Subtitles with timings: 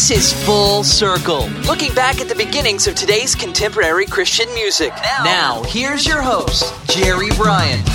[0.00, 4.94] This is Full Circle, looking back at the beginnings of today's contemporary Christian music.
[5.24, 7.86] Now, here's your host, Jerry Bryant.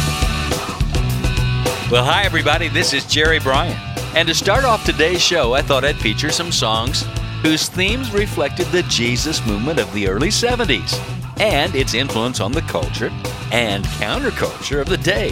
[1.90, 2.68] Well, hi, everybody.
[2.68, 3.80] This is Jerry Bryant.
[4.16, 7.08] And to start off today's show, I thought I'd feature some songs
[7.41, 10.94] whose themes reflected the Jesus movement of the early 70s
[11.40, 13.09] and its influence on the culture
[13.52, 15.31] and counterculture of the day.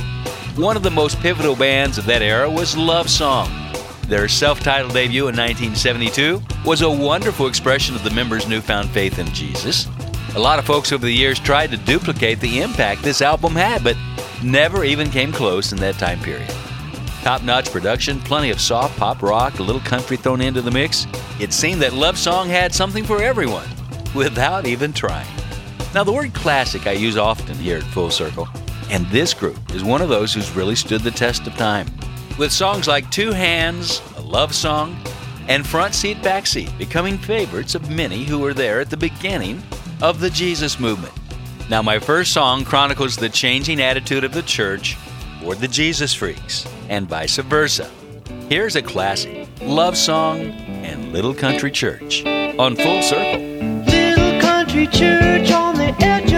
[0.55, 3.62] One of the most pivotal bands of that era was Love Song.
[4.07, 9.18] Their self titled debut in 1972 was a wonderful expression of the members' newfound faith
[9.18, 9.87] in Jesus.
[10.35, 13.84] A lot of folks over the years tried to duplicate the impact this album had,
[13.84, 13.98] but
[14.43, 16.49] never even came close in that time period.
[17.21, 21.07] Top notch production, plenty of soft pop rock, a little country thrown into the mix.
[21.40, 23.67] It seemed that Love Song had something for everyone
[24.13, 25.27] without even trying.
[25.93, 28.49] Now, the word classic I use often here at Full Circle,
[28.90, 31.88] and this group is one of those who's really stood the test of time.
[32.37, 34.98] With songs like Two Hands, A Love Song,
[35.48, 39.62] and Front Seat Back Seat becoming favorites of many who were there at the beginning
[40.01, 41.13] of the Jesus movement.
[41.70, 44.98] Now, my first song chronicles the changing attitude of the church
[45.41, 47.89] toward the Jesus freaks, and vice versa.
[48.49, 53.41] Here's a classic love song and Little Country Church on Full Circle.
[53.41, 56.32] Little country church on the edge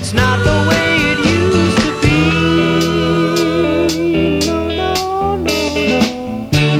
[0.00, 2.18] It's not the way it used to be.
[4.76, 4.94] No,
[5.36, 5.58] no,
[6.52, 6.76] no,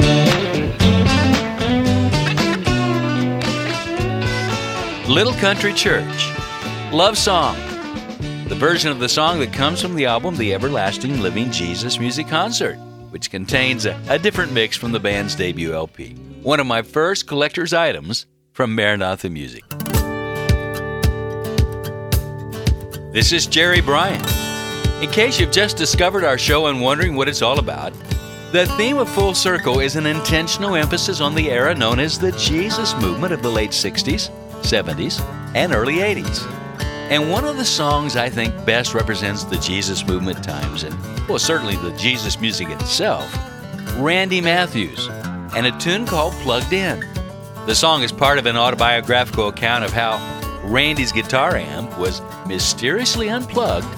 [5.02, 5.12] no.
[5.12, 6.30] Little Country Church,
[6.92, 7.56] Love Song,
[8.46, 12.28] the version of the song that comes from the album The Everlasting Living Jesus Music
[12.28, 12.76] Concert,
[13.10, 16.14] which contains a, a different mix from the band's debut LP.
[16.42, 19.64] One of my first collector's items from Maranatha Music.
[23.10, 24.22] This is Jerry Bryant.
[25.02, 27.94] In case you've just discovered our show and wondering what it's all about,
[28.52, 32.32] the theme of Full Circle is an intentional emphasis on the era known as the
[32.32, 35.22] Jesus movement of the late 60s, 70s,
[35.54, 36.46] and early 80s.
[37.10, 40.94] And one of the songs I think best represents the Jesus movement times, and
[41.26, 43.34] well, certainly the Jesus music itself,
[43.96, 45.08] Randy Matthews,
[45.56, 47.00] and a tune called Plugged In.
[47.64, 50.18] The song is part of an autobiographical account of how
[50.68, 53.88] Randy's guitar amp was mysteriously unplugged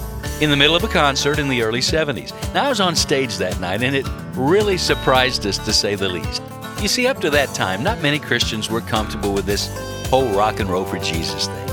[0.40, 2.32] in the middle of a concert in the early 70s.
[2.54, 6.08] Now, I was on stage that night, and it really surprised us to say the
[6.08, 6.42] least.
[6.80, 9.68] You see, up to that time, not many Christians were comfortable with this
[10.08, 11.70] whole rock and roll for Jesus thing.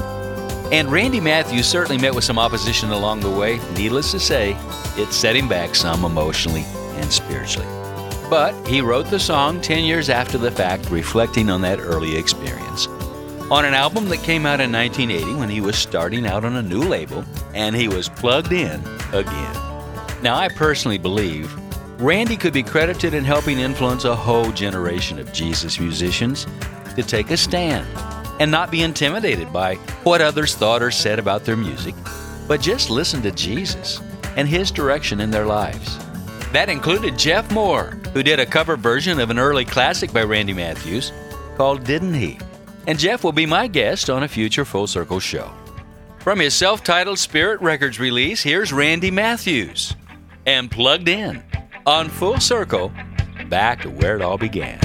[0.74, 3.60] And Randy Matthews certainly met with some opposition along the way.
[3.76, 4.58] Needless to say,
[4.98, 6.66] it set him back some emotionally
[6.96, 7.68] and spiritually.
[8.32, 12.88] But he wrote the song 10 years after the fact, reflecting on that early experience.
[13.50, 16.62] On an album that came out in 1980 when he was starting out on a
[16.62, 17.24] new label,
[17.54, 18.82] and he was plugged in
[19.14, 19.56] again.
[20.22, 21.56] Now, I personally believe
[21.98, 26.46] Randy could be credited in helping influence a whole generation of Jesus musicians
[26.98, 27.88] to take a stand
[28.42, 31.96] and not be intimidated by what others thought or said about their music,
[32.50, 34.02] but just listen to Jesus
[34.36, 35.98] and His direction in their lives.
[36.52, 40.54] That included Jeff Moore, who did a cover version of an early classic by Randy
[40.54, 41.14] Matthews
[41.56, 42.40] called Didn't He?
[42.88, 45.52] And Jeff will be my guest on a future Full Circle show.
[46.20, 49.94] From his self titled Spirit Records release, here's Randy Matthews
[50.46, 51.44] and Plugged In
[51.86, 52.92] on Full Circle,
[53.50, 54.80] back to where it all began.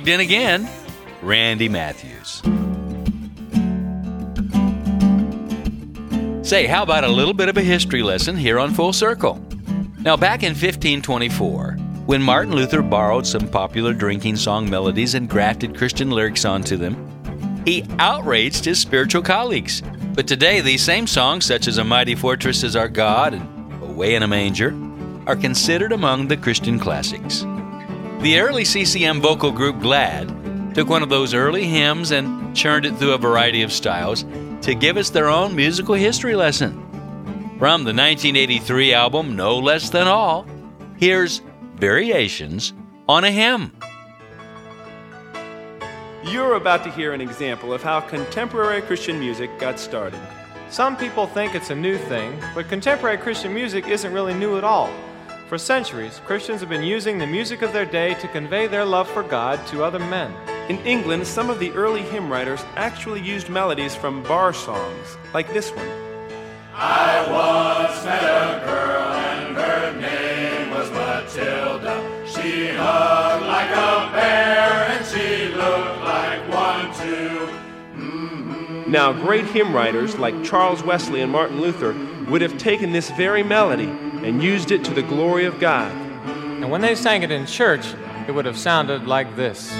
[0.00, 0.66] Plugged in again,
[1.20, 2.40] Randy Matthews.
[6.42, 9.38] Say, how about a little bit of a history lesson here on Full Circle?
[9.98, 11.72] Now, back in 1524,
[12.06, 17.62] when Martin Luther borrowed some popular drinking song melodies and grafted Christian lyrics onto them,
[17.66, 19.82] he outraged his spiritual colleagues.
[20.14, 24.14] But today, these same songs, such as A Mighty Fortress is Our God and Away
[24.14, 24.74] in a Manger,
[25.26, 27.44] are considered among the Christian classics.
[28.20, 32.94] The early CCM vocal group Glad took one of those early hymns and churned it
[32.96, 34.26] through a variety of styles
[34.60, 36.74] to give us their own musical history lesson.
[37.58, 40.46] From the 1983 album No Less Than All,
[40.98, 41.40] here's
[41.76, 42.74] Variations
[43.08, 43.72] on a Hymn.
[46.22, 50.20] You're about to hear an example of how contemporary Christian music got started.
[50.68, 54.64] Some people think it's a new thing, but contemporary Christian music isn't really new at
[54.64, 54.90] all.
[55.50, 59.10] For centuries, Christians have been using the music of their day to convey their love
[59.10, 60.32] for God to other men.
[60.70, 65.52] In England, some of the early hymn writers actually used melodies from bar songs, like
[65.52, 65.88] this one.
[66.72, 71.98] I once met a girl and her name was Matilda.
[72.28, 77.48] She hugged like a bear and she looked like one too.
[77.96, 78.92] Mm-hmm.
[78.92, 81.92] Now, great hymn writers like Charles Wesley and Martin Luther
[82.30, 83.92] would have taken this very melody
[84.22, 85.90] and used it to the glory of God.
[85.92, 87.94] And when they sang it in church,
[88.28, 89.70] it would have sounded like this.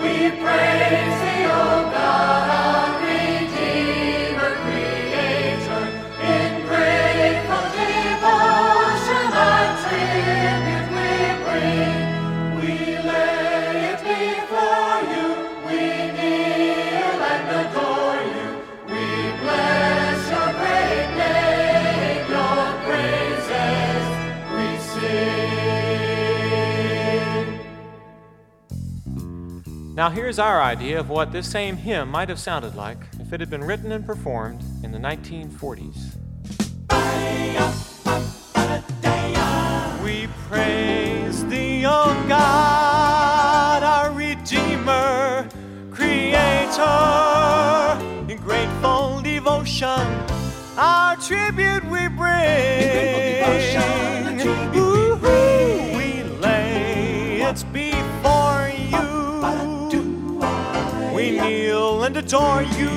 [0.00, 2.65] We praise thee, O God,
[29.96, 33.40] Now, here's our idea of what this same hymn might have sounded like if it
[33.40, 36.12] had been written and performed in the 1940s.
[40.04, 45.48] We praise thee, O God, our Redeemer,
[45.90, 46.84] Creator.
[48.30, 50.06] In grateful devotion,
[50.76, 51.65] our tribute
[62.16, 62.88] and adore you.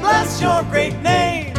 [0.00, 1.54] Bless your great name.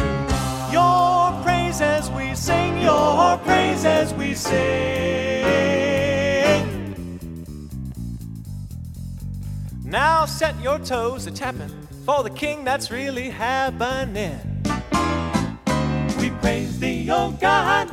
[0.72, 5.44] Your praise as we sing, your praise as we sing.
[9.84, 11.70] Now set your toes a tapping
[12.04, 14.38] for the king that's really happening.
[16.18, 17.90] We praise thee, O God,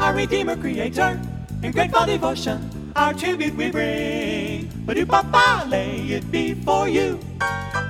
[0.00, 1.20] our Redeemer, Creator.
[1.62, 4.70] In grateful devotion, our tribute we bring.
[4.86, 7.18] But you, Papa, lay it before you.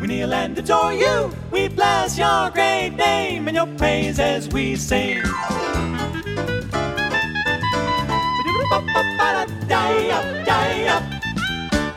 [0.01, 1.33] We kneel and adore you.
[1.51, 5.23] We bless your great name and your praise as we sing.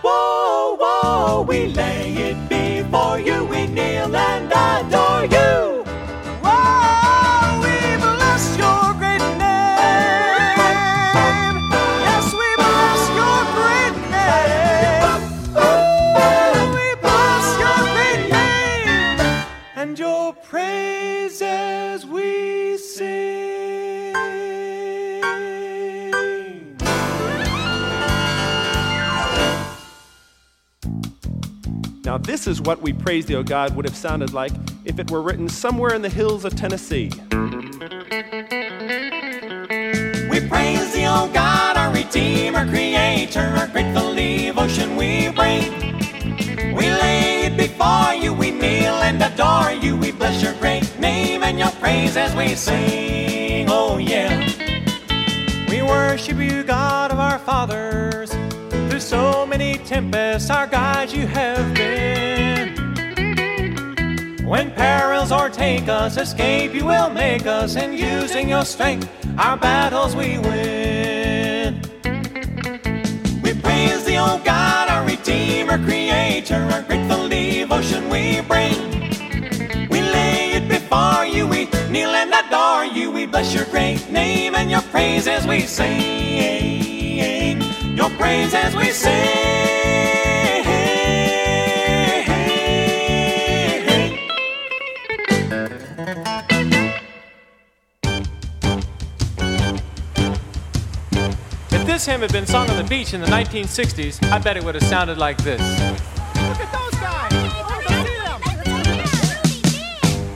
[0.01, 1.98] Whoa, whoa, we lay
[32.29, 34.51] this is what We Praise Thee, O God would have sounded like
[34.85, 37.09] if it were written somewhere in the hills of Tennessee.
[40.29, 45.73] We praise thee, O God, our Redeemer, Creator, our grateful devotion we bring.
[46.75, 49.97] We lay it before you, we kneel and adore you.
[49.97, 53.65] We bless your great name and your praise as we sing.
[53.71, 54.29] Oh, yeah.
[55.67, 58.18] We worship you, God of our fathers.
[59.09, 62.75] So many tempests, our guide you have been.
[64.45, 70.15] When perils o'ertake us, escape you will make us, and using your strength, our battles
[70.15, 71.81] we win.
[73.41, 78.77] We praise thee, O God, our Redeemer, Creator, our grateful devotion we bring.
[79.89, 83.09] We lay it before you, we kneel and adore you.
[83.09, 86.88] We bless your great name and your praise as we sing.
[87.99, 89.11] Your praise as we sing.
[101.71, 104.63] If this hymn had been sung on the beach in the 1960s, I bet it
[104.63, 105.59] would have sounded like this.
[105.59, 107.33] Look at those guys.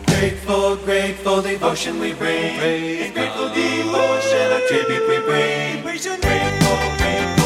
[0.05, 2.57] Grateful, grateful devotion we bring.
[2.57, 5.81] In grateful devotion, our tribute we bring.
[5.81, 7.42] Grateful, grateful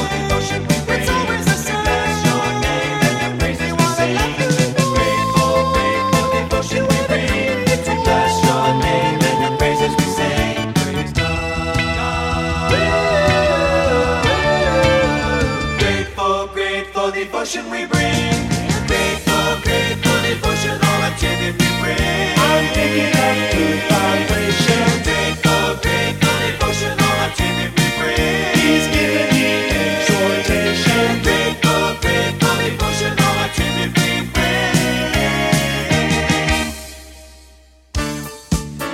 [17.48, 18.48] devotion we bring.
[18.88, 21.96] Grateful, grateful devotion, all our tribute we bring.
[22.44, 24.84] I'm picking up good vibration.
[25.08, 28.52] Grateful, grateful devotion, all our tribute we bring.
[28.52, 31.24] He's giving me exhortation.
[31.24, 34.76] Grateful, grateful devotion, all our tribute we bring.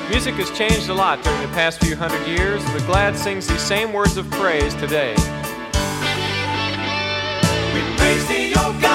[0.09, 3.61] Music has changed a lot during the past few hundred years, but Glad sings these
[3.61, 5.15] same words of praise today.
[7.73, 8.92] We praise thee, O God,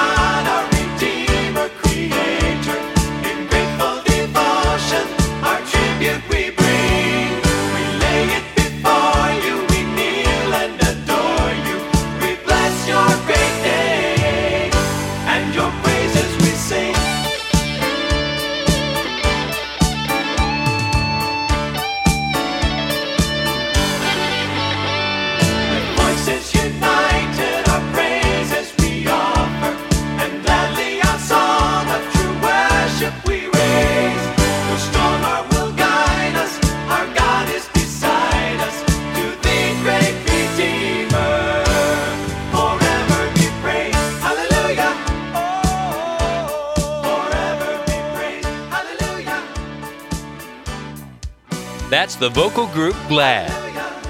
[52.19, 53.49] the vocal group Glad,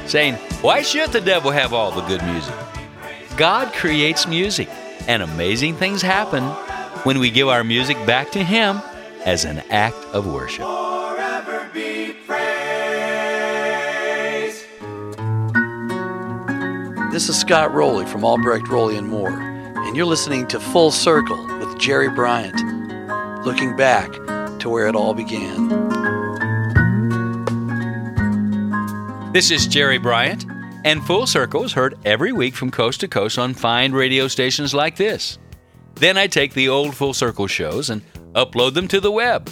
[0.10, 2.56] saying, Why should the devil have all the good music?
[3.38, 4.68] God creates music,
[5.08, 6.44] and amazing things happen
[7.04, 8.82] when we give our music back to Him
[9.25, 10.66] as an act of worship.
[17.12, 21.46] This is Scott Roley from Albrecht Roley and Moore, and you're listening to Full Circle
[21.60, 22.56] with Jerry Bryant,
[23.46, 24.12] looking back
[24.60, 26.09] to where it all began.
[29.39, 30.46] This is Jerry Bryant,
[30.84, 34.74] and Full Circle is heard every week from coast to coast on fine radio stations
[34.74, 35.39] like this.
[35.96, 38.01] Then I take the old Full Circle shows and
[38.34, 39.50] upload them to the web.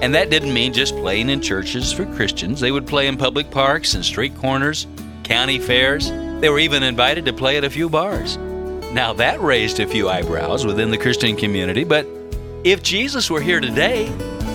[0.02, 2.60] And that didn't mean just playing in churches for Christians.
[2.60, 4.86] They would play in public parks and street corners,
[5.24, 6.10] county fairs.
[6.10, 8.36] They were even invited to play at a few bars.
[8.92, 12.06] Now that raised a few eyebrows within the Christian community, but
[12.64, 14.08] if Jesus were here today,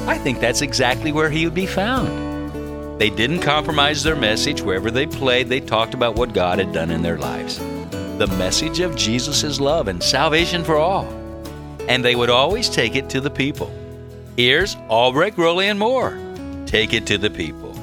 [0.08, 3.00] I think that's exactly where he would be found.
[3.00, 4.62] They didn't compromise their message.
[4.62, 7.60] Wherever they played, they talked about what God had done in their lives
[8.22, 11.06] the message of Jesus' love and salvation for all.
[11.90, 13.74] And they would always take it to the people.
[14.42, 16.18] Here's Albrecht, Roley, and Moore.
[16.66, 17.78] Take it to the people.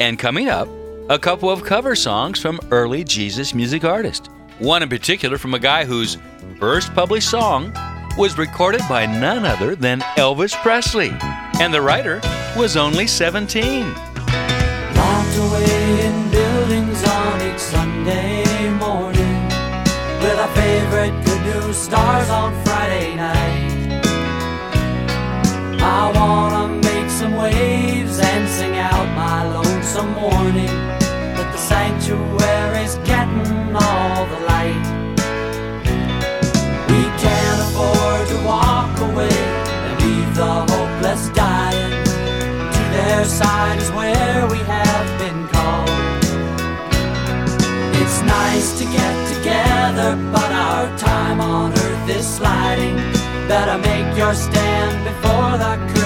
[0.00, 0.66] And coming up,
[1.08, 4.28] a couple of cover songs from early Jesus music artists.
[4.58, 6.18] One in particular from a guy whose
[6.58, 7.72] first published song
[8.18, 11.12] was recorded by none other than Elvis Presley.
[11.60, 12.20] And the writer
[12.56, 13.94] was only 17.
[13.94, 19.44] Locked away in buildings on each Sunday morning
[20.18, 23.39] with our favorite good news stars on Friday night.
[25.82, 30.74] I wanna make some waves and sing out my lonesome warning
[31.36, 34.84] that the sanctuary's getting all the light.
[36.90, 39.38] We can't afford to walk away
[39.86, 42.04] and leave the hopeless dying.
[42.74, 45.88] To their side is where we have been called.
[48.00, 53.19] It's nice to get together, but our time on earth is sliding.
[54.32, 55.99] Stand before the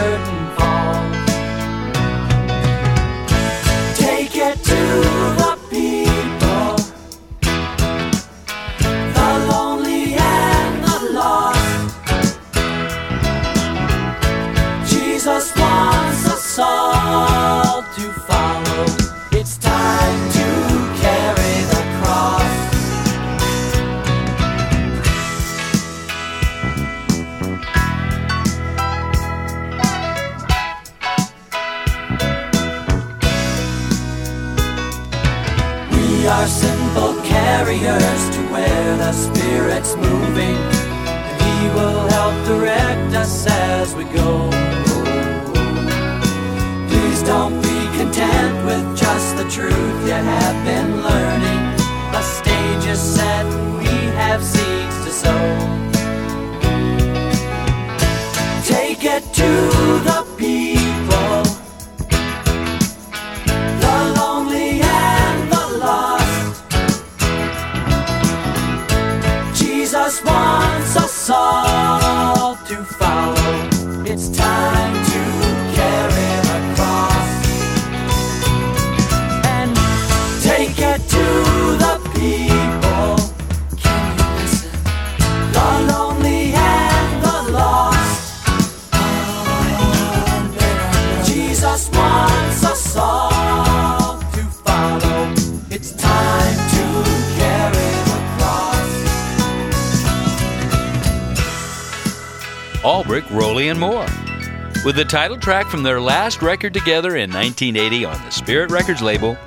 [105.14, 109.38] title track from their last record together in 1980 on the Spirit Records label,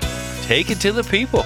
[0.44, 1.44] Take It to the People.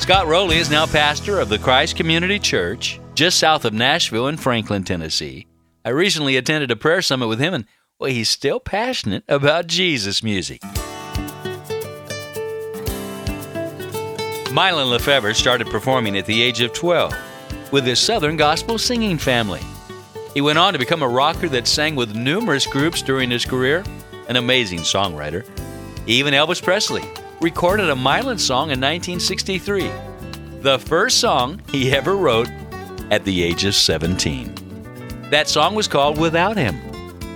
[0.00, 4.36] Scott Roley is now pastor of the Christ Community Church just south of Nashville in
[4.36, 5.46] Franklin, Tennessee.
[5.84, 7.66] I recently attended a prayer summit with him, and
[8.00, 10.60] well, he's still passionate about Jesus music.
[14.50, 17.14] Mylon LeFevre started performing at the age of 12
[17.70, 19.62] with his Southern Gospel singing family.
[20.36, 23.82] He went on to become a rocker that sang with numerous groups during his career,
[24.28, 25.48] an amazing songwriter.
[26.06, 27.02] Even Elvis Presley
[27.40, 29.90] recorded a Mylon song in 1963,
[30.60, 32.50] the first song he ever wrote
[33.10, 34.52] at the age of 17.
[35.30, 36.78] That song was called Without Him.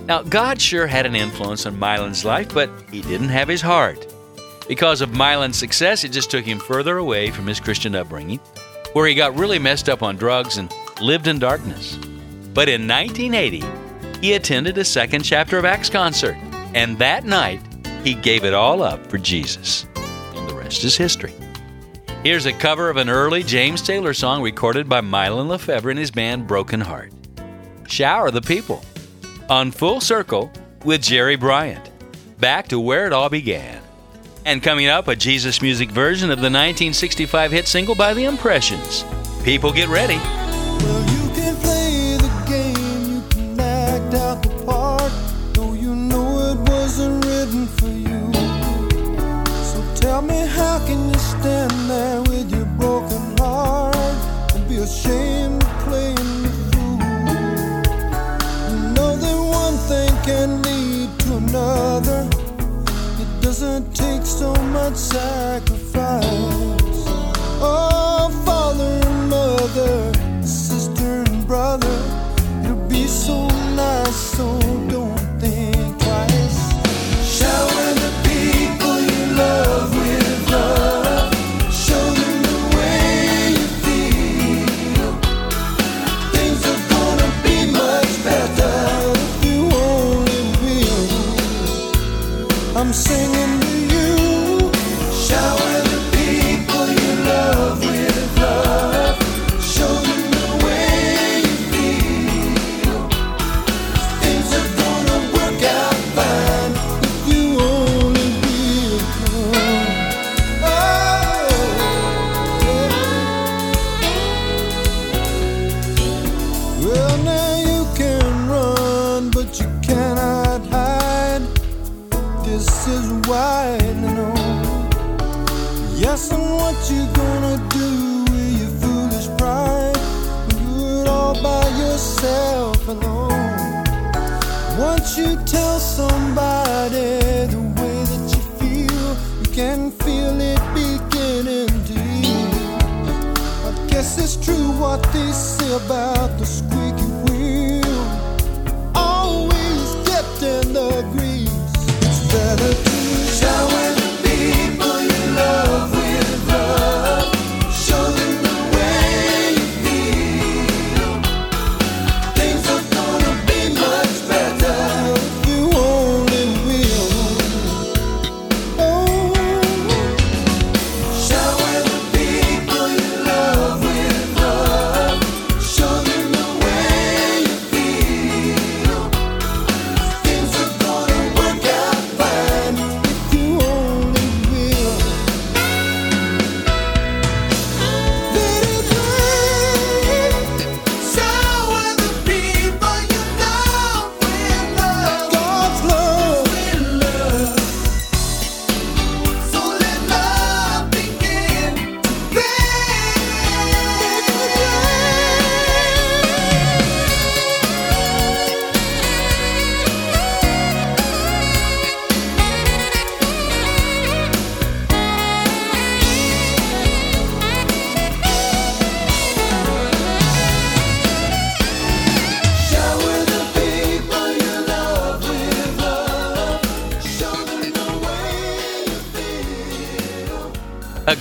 [0.05, 4.07] Now, God sure had an influence on Mylon's life, but he didn't have his heart.
[4.69, 8.41] Because of Mylon's success, it just took him further away from his Christian upbringing,
[8.93, 11.99] where he got really messed up on drugs and lived in darkness.
[12.53, 13.63] But in 1980,
[14.21, 16.37] he attended a second chapter of Acts concert,
[16.75, 17.61] and that night,
[18.05, 19.87] he gave it all up for Jesus.
[20.35, 21.35] And the rest is history.
[22.23, 26.11] Here's a cover of an early James Taylor song recorded by Mylon LeFevre and his
[26.11, 27.13] band Broken Heart.
[27.89, 28.85] Shower the People
[29.49, 30.53] on Full Circle
[30.85, 31.91] with Jerry Bryant.
[32.39, 33.83] Back to where it all began.
[34.45, 39.05] And coming up, a Jesus music version of the 1965 hit single by The Impressions.
[39.45, 40.19] People get ready.
[64.95, 65.70] So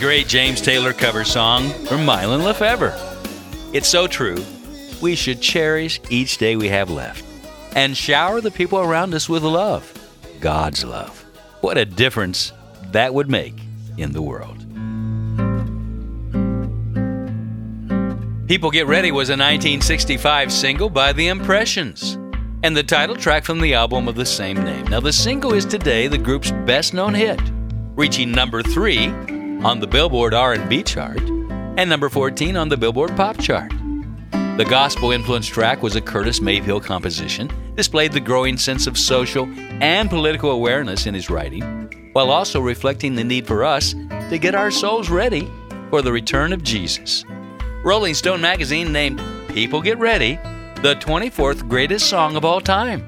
[0.10, 2.96] great James Taylor cover song from Mylon LeFevre.
[3.76, 4.44] It's so true.
[5.04, 7.24] We should cherish each day we have left
[7.76, 9.94] and shower the people around us with love,
[10.40, 11.24] God's love.
[11.62, 12.54] What a difference
[12.86, 13.54] that would make
[14.00, 14.58] in the world.
[18.48, 22.18] People Get Ready was a 1965 single by The Impressions
[22.64, 24.88] and the title track from the album of the same name.
[24.88, 27.40] Now, the single is today the group's best-known hit,
[27.96, 33.38] reaching number 3 on the Billboard R&B chart and number 14 on the Billboard Pop
[33.38, 33.72] chart.
[34.32, 39.46] The gospel influenced track was a Curtis Mayfield composition, displayed the growing sense of social
[39.82, 43.94] and political awareness in his writing, while also reflecting the need for us
[44.30, 45.50] to get our souls ready
[45.90, 47.26] for the return of Jesus.
[47.84, 50.36] Rolling Stone magazine named People Get Ready
[50.82, 53.06] the 24th greatest song of all time.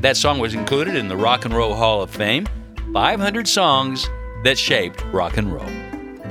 [0.00, 2.46] That song was included in the Rock and Roll Hall of Fame
[2.94, 4.08] 500 songs
[4.44, 5.68] that shaped rock and roll.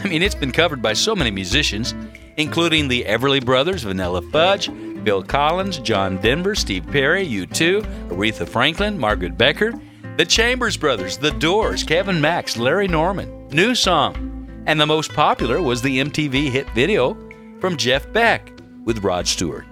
[0.04, 1.94] I mean, it's been covered by so many musicians,
[2.38, 4.70] including the Everly Brothers, Vanilla Fudge,
[5.04, 9.74] Bill Collins, John Denver, Steve Perry, U2, Aretha Franklin, Margaret Becker,
[10.18, 15.62] the Chambers Brothers, The Doors, Kevin Max, Larry Norman, New Song, and the most popular
[15.62, 17.18] was the MTV hit video
[17.60, 18.52] from Jeff Beck
[18.86, 19.66] with Rod Stewart.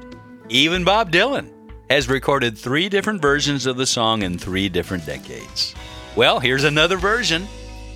[0.50, 1.52] Even Bob Dylan
[1.90, 5.76] has recorded three different versions of the song in three different decades.
[6.16, 7.48] Well, here's another version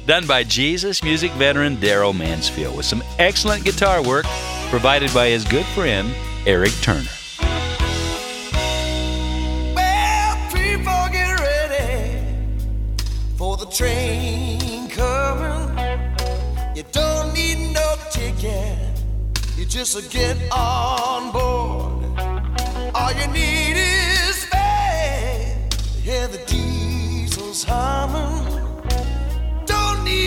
[0.05, 4.25] done by Jesus music veteran Darrell Mansfield with some excellent guitar work
[4.69, 6.13] provided by his good friend
[6.45, 7.07] Eric Turner.
[9.73, 12.19] Well, people get ready
[13.37, 15.77] for the train coming.
[16.75, 18.77] You don't need no ticket,
[19.57, 22.03] you just get on board.
[22.95, 26.03] All you need is faith.
[26.03, 28.62] Hear the diesels humming.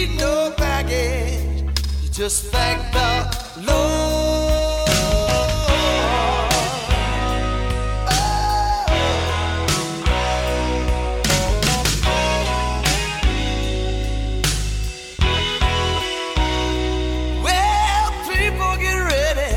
[0.06, 1.82] Need no baggage.
[2.02, 3.26] You just thank the
[3.66, 4.86] Lord.
[17.42, 19.56] Well, people get ready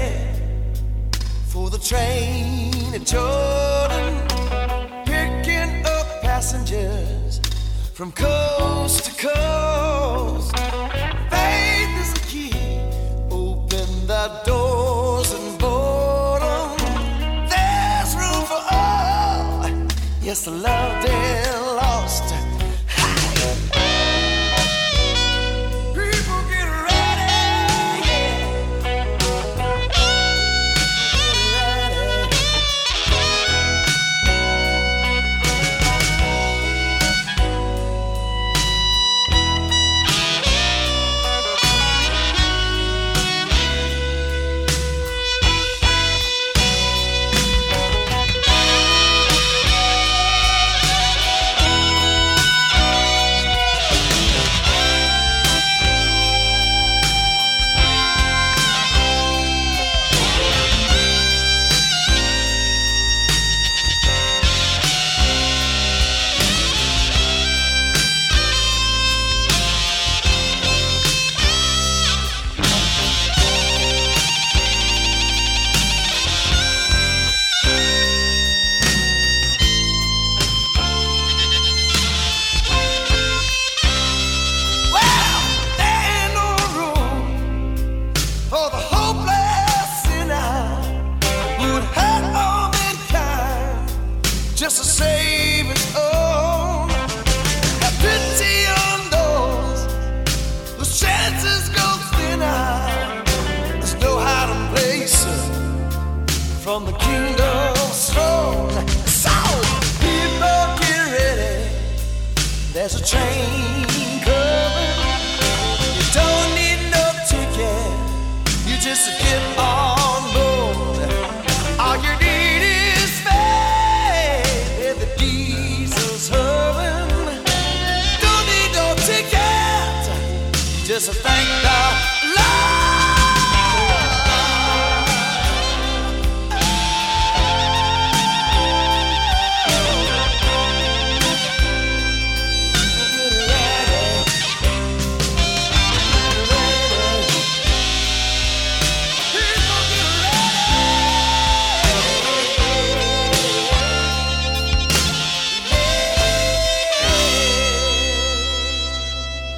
[1.47, 3.58] for the train at Jordan,
[7.99, 10.55] from coast to coast.
[10.55, 12.53] Faith is the key,
[13.29, 16.77] open the doors and board 'em.
[17.49, 19.69] There's room for all.
[20.21, 21.68] Yes, the loved and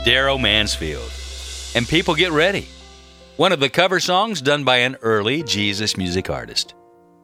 [0.04, 1.12] Darrell Mansfield.
[1.76, 2.68] And people get ready.
[3.38, 6.76] one of the cover songs done by an early Jesus music artist.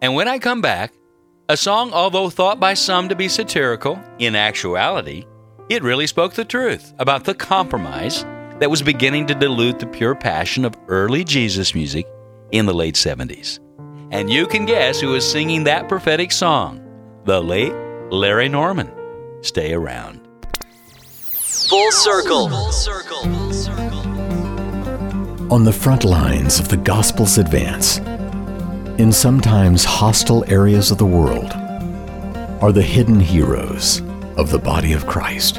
[0.02, 0.94] And when I come back,
[1.50, 5.26] a song, although thought by some to be satirical, in actuality,
[5.70, 8.24] it really spoke the truth about the compromise
[8.60, 12.08] that was beginning to dilute the pure passion of early Jesus music
[12.52, 13.60] in the late 70s.
[14.12, 16.84] And you can guess who was singing that prophetic song
[17.26, 17.74] the late
[18.12, 18.92] Larry Norman.
[19.42, 20.17] Stay around.
[21.48, 22.48] Full circle.
[25.50, 28.00] On the front lines of the gospel's advance,
[29.00, 31.54] in sometimes hostile areas of the world,
[32.62, 34.02] are the hidden heroes
[34.36, 35.56] of the body of Christ.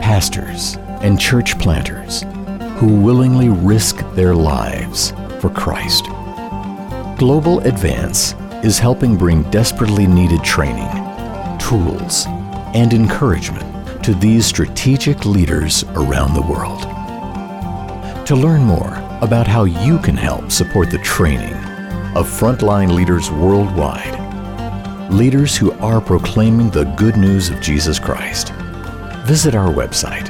[0.00, 2.22] Pastors and church planters
[2.76, 5.10] who willingly risk their lives
[5.40, 6.04] for Christ.
[7.18, 10.88] Global Advance is helping bring desperately needed training,
[11.58, 12.26] tools,
[12.74, 16.82] and encouragement to these strategic leaders around the world.
[18.26, 21.54] To learn more about how you can help support the training
[22.14, 28.52] of frontline leaders worldwide, leaders who are proclaiming the good news of Jesus Christ,
[29.24, 30.28] visit our website,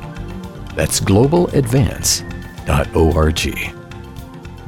[0.74, 2.35] That's globaladvance.org.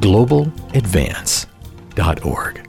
[0.01, 2.65] globaladvance.org.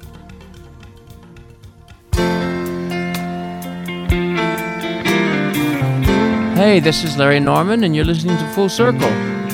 [6.55, 9.11] Hey, this is Larry Norman, and you're listening to Full Circle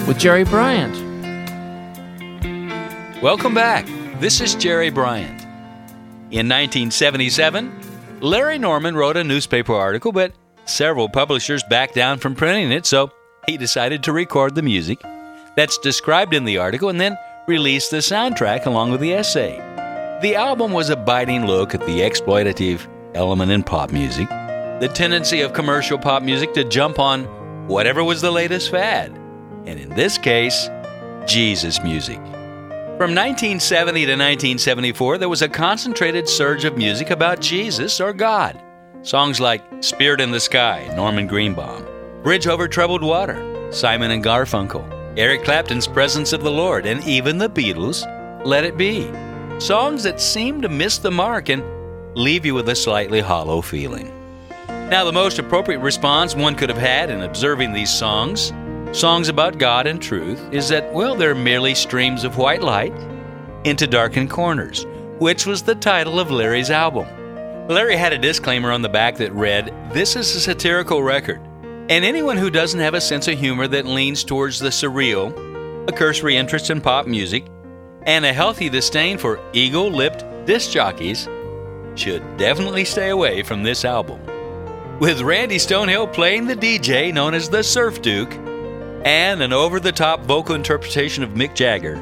[0.07, 0.95] with Jerry Bryant.
[3.21, 3.85] Welcome back.
[4.19, 5.41] This is Jerry Bryant.
[6.31, 7.81] In 1977,
[8.21, 10.31] Larry Norman wrote a newspaper article, but
[10.63, 13.11] several publishers backed down from printing it, so
[13.45, 15.01] he decided to record the music
[15.55, 19.57] that's described in the article and then release the soundtrack along with the essay.
[20.21, 25.41] The album was a biting look at the exploitative element in pop music, the tendency
[25.41, 27.25] of commercial pop music to jump on
[27.67, 29.11] whatever was the latest fad,
[29.65, 30.69] and in this case,
[31.25, 32.19] Jesus music.
[32.97, 38.61] From 1970 to 1974, there was a concentrated surge of music about Jesus or God.
[39.01, 41.85] Songs like Spirit in the Sky, Norman Greenbaum,
[42.23, 47.37] Bridge Over Troubled Water, Simon and Garfunkel, Eric Clapton's Presence of the Lord, and even
[47.37, 48.05] the Beatles'
[48.45, 49.09] Let It Be.
[49.61, 51.63] Songs that seem to miss the mark and
[52.17, 54.11] leave you with a slightly hollow feeling.
[54.67, 58.51] Now, the most appropriate response one could have had in observing these songs,
[58.91, 62.93] songs about God and truth, is that, well, they're merely streams of white light
[63.63, 64.85] into darkened corners,
[65.19, 67.07] which was the title of Larry's album.
[67.69, 71.39] Larry had a disclaimer on the back that read, This is a satirical record,
[71.87, 75.31] and anyone who doesn't have a sense of humor that leans towards the surreal,
[75.87, 77.45] a cursory interest in pop music,
[78.03, 81.27] and a healthy disdain for eagle lipped disc jockeys
[81.95, 84.19] should definitely stay away from this album.
[84.99, 88.33] With Randy Stonehill playing the DJ known as the Surf Duke
[89.05, 91.97] and an over the top vocal interpretation of Mick Jagger,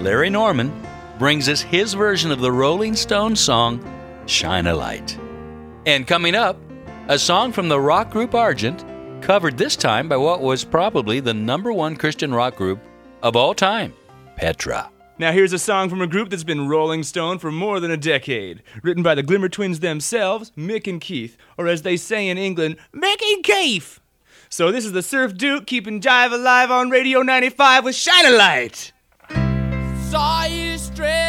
[0.00, 0.72] Larry Norman
[1.18, 3.82] brings us his version of the Rolling Stones song
[4.26, 5.18] Shine a Light.
[5.84, 6.58] And coming up,
[7.08, 8.84] a song from the rock group Argent,
[9.22, 12.80] covered this time by what was probably the number one Christian rock group
[13.22, 13.92] of all time,
[14.36, 14.90] Petra.
[15.18, 17.96] Now, here's a song from a group that's been Rolling Stone for more than a
[17.96, 18.62] decade.
[18.82, 22.76] Written by the Glimmer Twins themselves, Mick and Keith, or as they say in England,
[22.94, 24.00] Mick and Keith.
[24.50, 28.36] So, this is the Surf Duke keeping Jive alive on Radio 95 with Shine a
[28.36, 28.92] Light.
[30.10, 31.25] Saw you stressed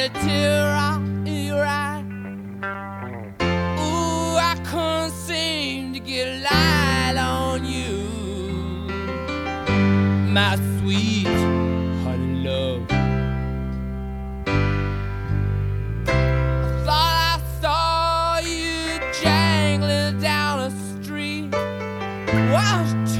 [0.00, 0.66] a tear
[1.26, 2.02] in your eye.
[3.78, 8.08] Ooh, I couldn't seem to get a light on you,
[10.32, 11.26] my sweet
[12.02, 12.86] honey love.
[16.08, 20.60] I thought I saw you jangling down
[21.02, 21.52] street.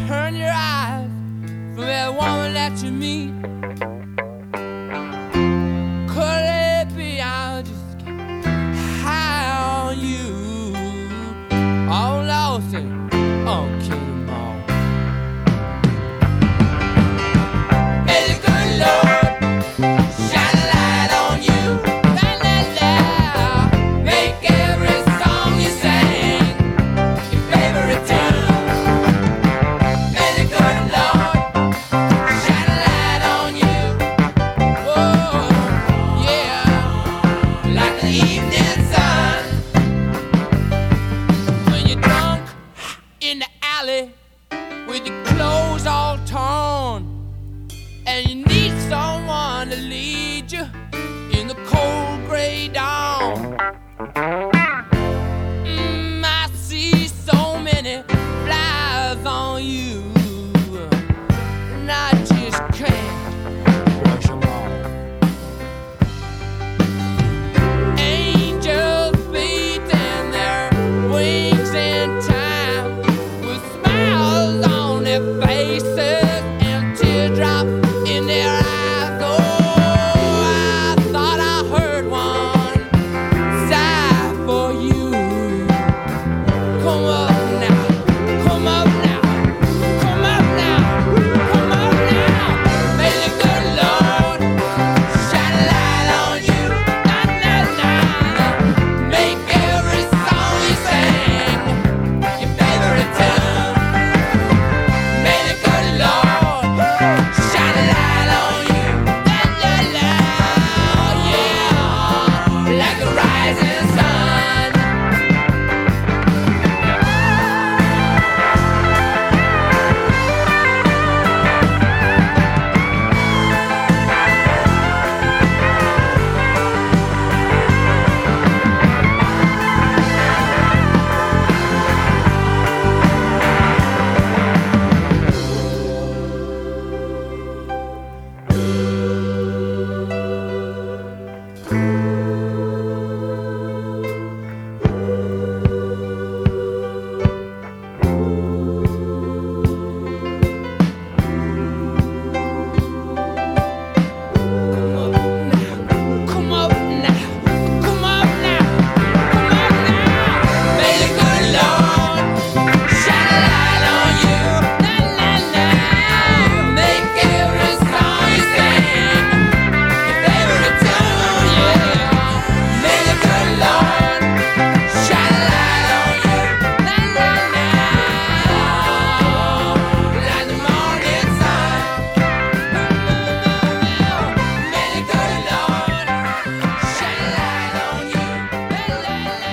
[0.06, 1.10] Turn your eyes
[1.74, 3.39] from woman that you meet.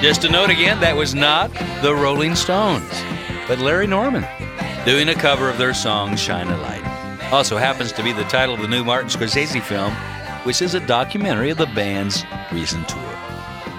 [0.08, 2.89] Just a note again, that was not the Rolling Stones,
[3.45, 4.26] but Larry Norman
[4.86, 7.30] doing a cover of their song Shine a Light.
[7.34, 9.91] Also happens to be the title of the new Martin Scorsese film,
[10.45, 13.03] which is a documentary of the band's recent tour.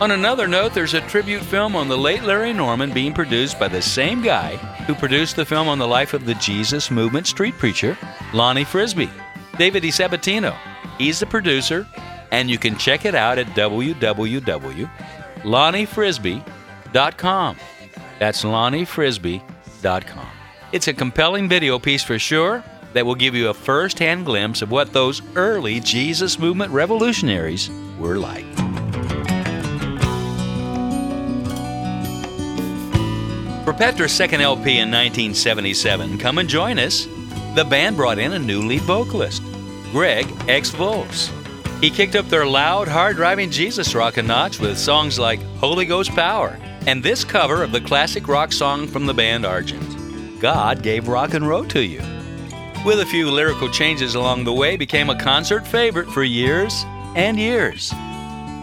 [0.02, 3.68] On another note, there's a tribute film on the late Larry Norman being produced by
[3.68, 4.56] the same guy
[4.86, 7.96] who produced the film on the life of the Jesus Movement street preacher,
[8.34, 9.08] Lonnie Frisbee.
[9.56, 10.54] David DiSabatino.
[10.98, 11.86] He's the producer,
[12.30, 13.54] and you can check it out at
[15.48, 17.56] www.lonniefrisbee.com.
[18.18, 20.26] That's lonniefrisbee.com.
[20.72, 24.60] It's a compelling video piece for sure that will give you a first hand glimpse
[24.62, 28.44] of what those early Jesus Movement revolutionaries were like.
[33.64, 37.06] For Petra's second LP in 1977, Come and Join Us,
[37.54, 39.42] the band brought in a new lead vocalist,
[39.92, 41.30] Greg X Volz.
[41.80, 45.86] He kicked up their loud, hard driving Jesus rock a notch with songs like Holy
[45.86, 50.82] Ghost Power and this cover of the classic rock song from the band Argent, God
[50.82, 52.00] Gave Rock and Roll to You.
[52.84, 57.38] With a few lyrical changes along the way, became a concert favorite for years and
[57.38, 57.92] years.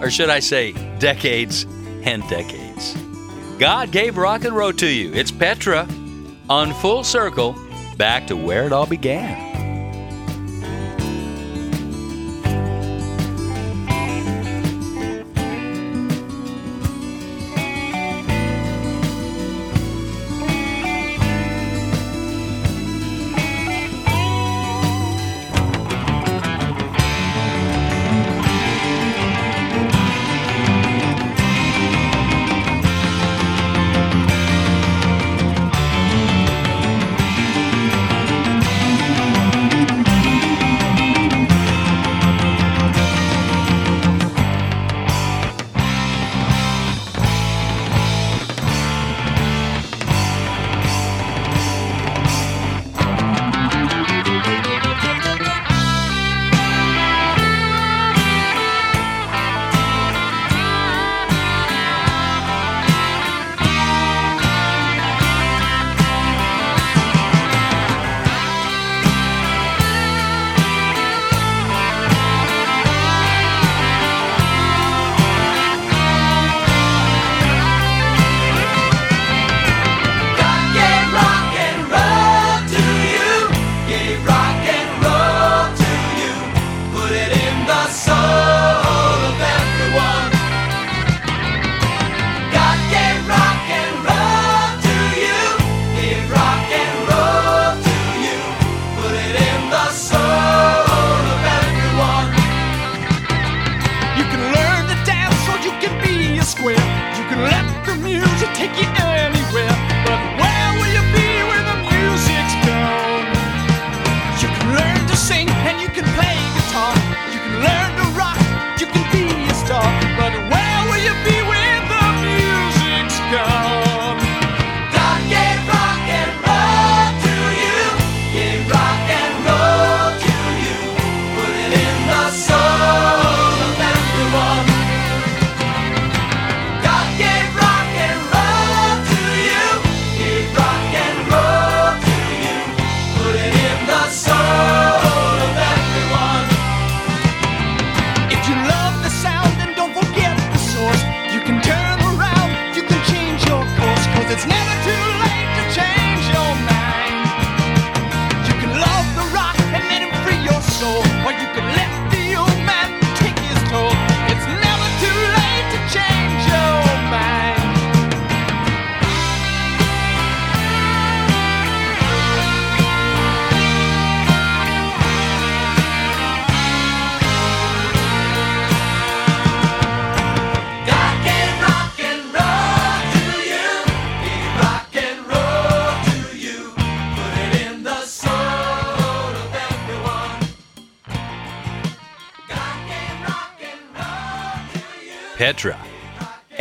[0.01, 1.65] Or should I say, decades
[2.03, 2.97] and decades.
[3.59, 5.13] God gave rock and roll to you.
[5.13, 5.87] It's Petra
[6.49, 7.55] on Full Circle,
[7.95, 9.54] back to where it all began.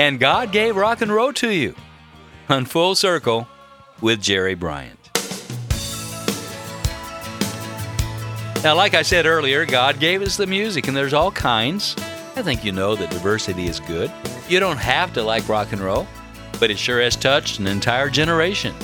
[0.05, 1.75] And God gave rock and roll to you.
[2.51, 3.49] On Full Circle
[4.03, 4.99] with Jerry Bryant.
[8.63, 11.97] Now, like I said earlier, God gave us the music, and there's all kinds.
[12.37, 14.13] I think you know that diversity is good.
[14.47, 16.07] You don't have to like rock and roll,
[16.61, 18.75] but it sure has touched an entire generation.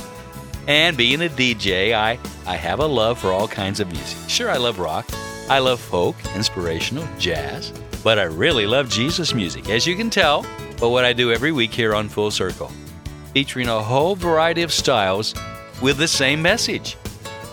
[0.68, 4.16] And being a DJ, I, I have a love for all kinds of music.
[4.26, 5.06] Sure, I love rock,
[5.50, 10.46] I love folk, inspirational, jazz, but I really love Jesus music, as you can tell
[10.80, 12.72] by what I do every week here on Full Circle,
[13.34, 15.34] featuring a whole variety of styles
[15.82, 16.96] with the same message.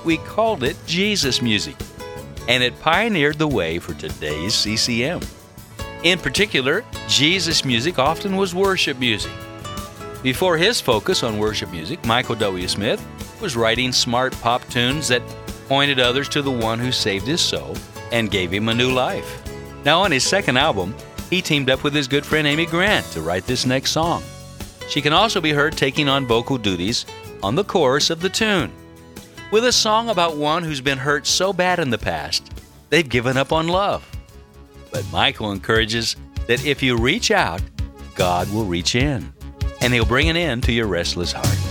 [0.06, 1.76] We called it Jesus music,
[2.48, 5.20] and it pioneered the way for today's CCM.
[6.04, 9.32] In particular, Jesus music often was worship music.
[10.24, 12.68] Before his focus on worship music, Michael W.
[12.68, 13.06] Smith
[13.42, 15.22] was writing smart pop tunes that
[15.68, 17.76] pointed others to the one who saved his soul
[18.14, 19.44] and gave him a new life.
[19.84, 20.96] Now, on his second album,
[21.30, 24.24] he teamed up with his good friend Amy Grant to write this next song.
[24.90, 27.06] She can also be heard taking on vocal duties
[27.44, 28.72] on the chorus of the tune,
[29.52, 32.52] with a song about one who's been hurt so bad in the past,
[32.90, 34.06] they've given up on love.
[34.92, 36.16] But Michael encourages
[36.48, 37.62] that if you reach out,
[38.16, 39.32] God will reach in,
[39.82, 41.67] and He'll bring an end to your restless heart.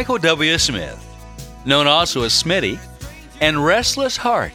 [0.00, 0.56] Michael W.
[0.56, 0.98] Smith,
[1.66, 2.78] known also as Smitty,
[3.42, 4.54] and Restless Heart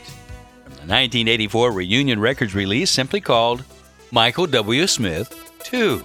[0.64, 3.64] from the 1984 Reunion Records release simply called
[4.10, 4.88] Michael W.
[4.88, 5.30] Smith
[5.60, 6.00] 2.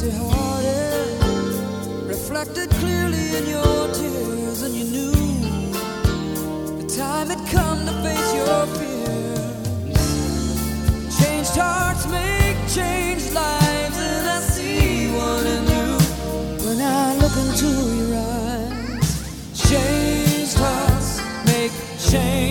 [0.06, 5.12] empty-hearted, reflected clearly in your tears, and you knew
[6.78, 9.98] the time had come to face your fears.
[11.18, 15.98] Changed hearts make changed lives, and I see one in you
[16.66, 17.68] when I look into
[18.00, 19.24] your eyes.
[19.70, 22.45] Changed hearts make changed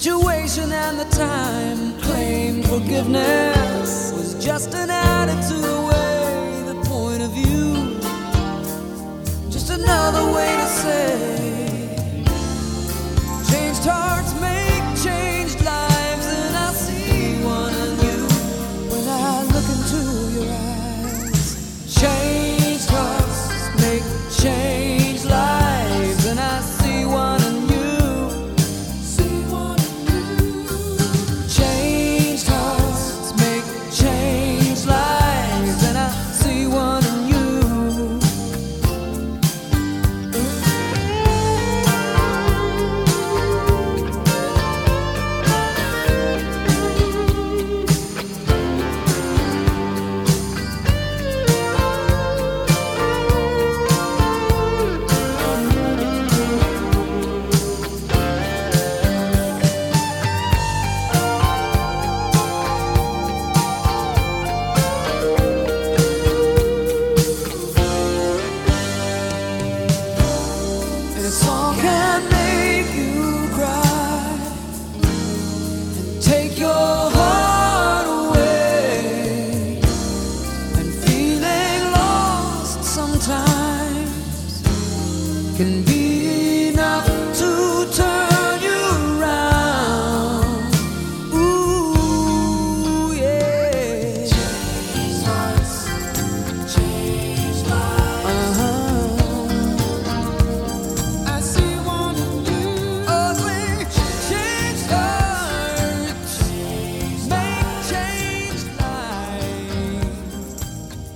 [0.00, 8.00] situation and the time claimed forgiveness was just an attitude away, the point of view.
[9.50, 11.94] Just another way to say,
[13.50, 14.32] changed hearts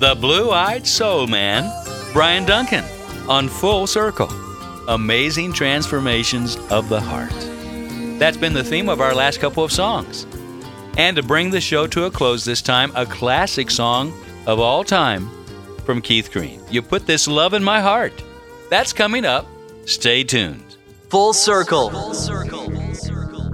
[0.00, 1.72] The Blue Eyed Soul Man,
[2.12, 2.84] Bryan Duncan,
[3.28, 4.28] on Full Circle.
[4.88, 7.30] Amazing transformations of the heart.
[8.18, 10.26] That's been the theme of our last couple of songs.
[10.98, 14.12] And to bring the show to a close this time, a classic song
[14.46, 15.30] of all time
[15.84, 16.60] from Keith Green.
[16.70, 18.12] You put this love in my heart.
[18.70, 19.46] That's coming up.
[19.86, 20.76] Stay tuned.
[21.08, 21.90] Full circle.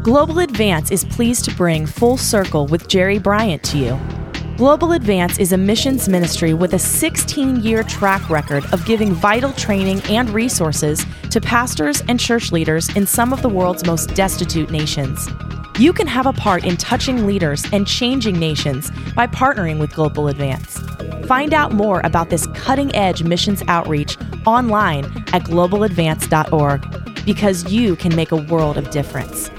[0.03, 4.20] Global Advance is pleased to bring Full Circle with Jerry Bryant to you.
[4.61, 9.55] Global Advance is a missions ministry with a 16 year track record of giving vital
[9.55, 14.71] training and resources to pastors and church leaders in some of the world's most destitute
[14.71, 15.31] nations.
[15.79, 20.29] You can have a part in touching leaders and changing nations by partnering with Global
[20.29, 20.79] Advance.
[21.27, 28.15] Find out more about this cutting edge missions outreach online at globaladvance.org because you can
[28.15, 29.51] make a world of difference.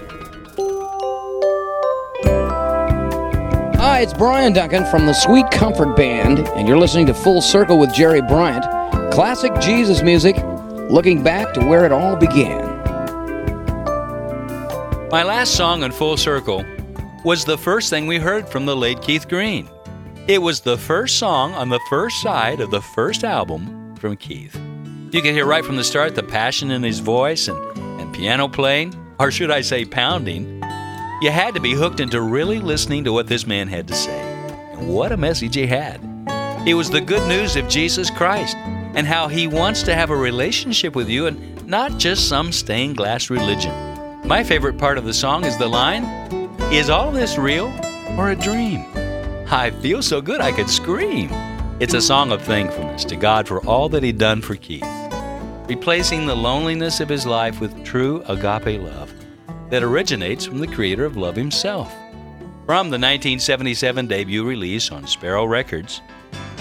[4.01, 7.93] It's Bryan Duncan from the Sweet Comfort Band, and you're listening to Full Circle with
[7.93, 8.63] Jerry Bryant.
[9.13, 10.35] Classic Jesus music,
[10.89, 12.65] looking back to where it all began.
[15.11, 16.65] My last song on Full Circle
[17.23, 19.69] was the first thing we heard from the late Keith Green.
[20.27, 24.59] It was the first song on the first side of the first album from Keith.
[25.11, 28.47] You can hear right from the start the passion in his voice and, and piano
[28.47, 30.59] playing, or should I say pounding.
[31.21, 34.19] You had to be hooked into really listening to what this man had to say.
[34.73, 36.01] And what a message he had.
[36.65, 40.15] It was the good news of Jesus Christ and how he wants to have a
[40.15, 43.71] relationship with you and not just some stained glass religion.
[44.27, 46.05] My favorite part of the song is the line
[46.73, 47.67] Is all this real
[48.17, 48.83] or a dream?
[49.47, 51.29] I feel so good I could scream.
[51.79, 54.87] It's a song of thankfulness to God for all that He'd done for Keith,
[55.69, 59.13] replacing the loneliness of his life with true agape love
[59.71, 61.91] that originates from the creator of love himself.
[62.65, 66.01] From the 1977 debut release on Sparrow Records,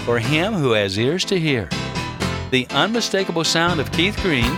[0.05, 1.69] For Him Who Has Ears to Hear,
[2.51, 4.57] the unmistakable sound of Keith Green,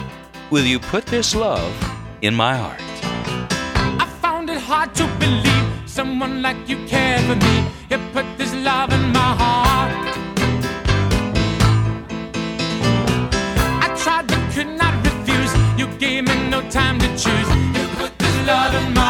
[0.51, 1.74] Will You Put This Love
[2.22, 2.80] in My Heart?
[3.99, 7.68] I found it hard to believe someone like you cared for me.
[7.89, 9.91] You put this love in my heart.
[13.84, 15.54] I tried but could not refuse.
[15.78, 17.62] You gave me no time to choose.
[18.46, 18.50] You
[18.94, 19.03] put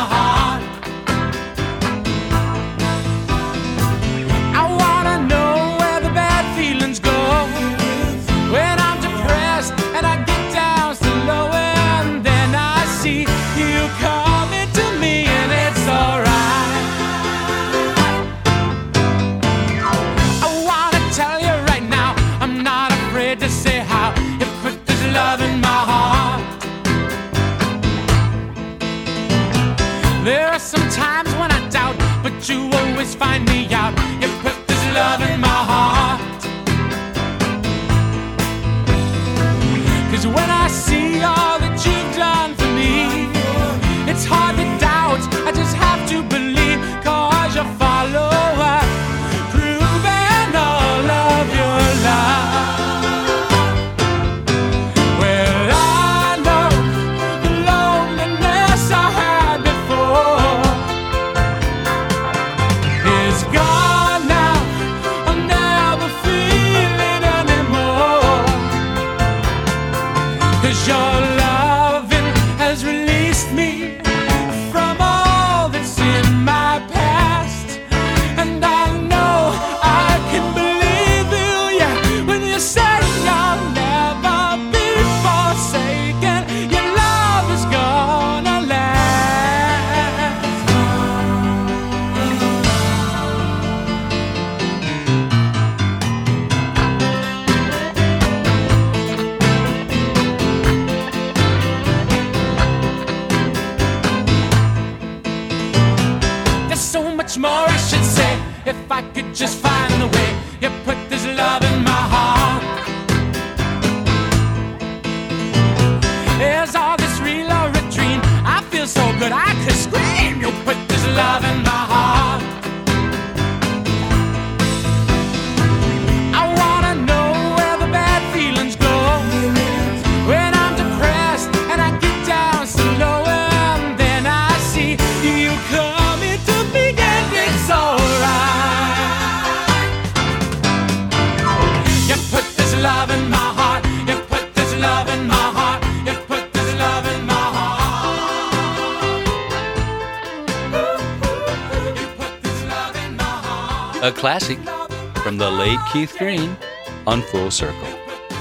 [155.93, 156.57] Keith Green
[157.05, 157.87] on Full Circle.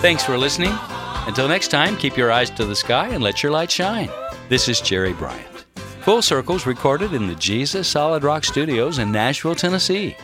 [0.00, 0.72] Thanks for listening.
[1.26, 4.09] Until next time, keep your eyes to the sky and let your light shine.
[4.48, 5.66] This is Jerry Bryant.
[6.00, 10.16] Full Circle's recorded in the Jesus Solid Rock Studios in Nashville, Tennessee.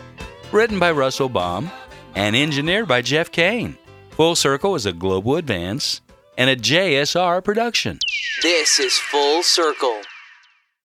[0.52, 1.70] Written by Russell Baum
[2.14, 3.76] and engineered by Jeff Kane.
[4.12, 6.00] Full Circle is a global advance
[6.38, 7.98] and a JSR production.
[8.40, 10.00] This is Full Circle